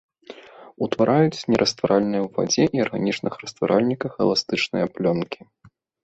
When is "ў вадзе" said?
2.23-2.63